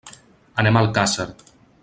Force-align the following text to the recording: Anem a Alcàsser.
Anem 0.63 0.79
a 0.79 0.83
Alcàsser. 0.87 1.29